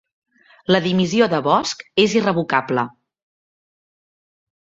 La 0.75 0.79
dimissió 0.85 1.25
de 1.33 1.41
Bosch 1.47 1.85
és 2.05 2.15
irrevocable 2.21 2.87